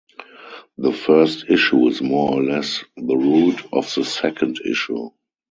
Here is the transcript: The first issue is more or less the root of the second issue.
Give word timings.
The 0.79 0.93
first 0.93 1.45
issue 1.47 1.85
is 1.87 2.01
more 2.01 2.31
or 2.33 2.41
less 2.43 2.83
the 2.97 3.15
root 3.15 3.61
of 3.71 3.83
the 3.93 4.03
second 4.03 4.57
issue. 4.65 5.11